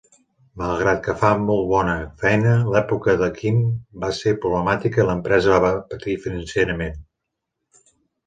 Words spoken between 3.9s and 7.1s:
va ser problemàtica i l'empresa va patir financerament.